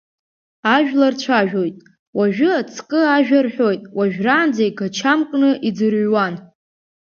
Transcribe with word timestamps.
Ажәлар 0.75 1.13
цәажәоит, 1.21 1.77
уажәы 2.17 2.49
ацкы 2.59 3.01
ажәа 3.15 3.39
рҳәоит, 3.45 3.81
уажәраанӡа 3.97 4.63
игачамкны 4.69 5.49
иӡырҩуан. 5.67 6.33